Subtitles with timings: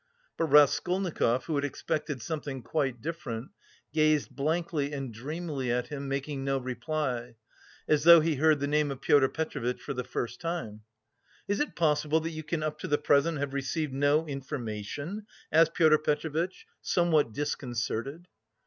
[0.35, 3.51] But Raskolnikov, who had expected something quite different,
[3.93, 7.35] gazed blankly and dreamily at him, making no reply,
[7.87, 10.81] as though he heard the name of Pyotr Petrovitch for the first time.
[11.47, 15.75] "Is it possible that you can up to the present have received no information?" asked
[15.75, 18.27] Pyotr Petrovitch, somewhat disconcerted.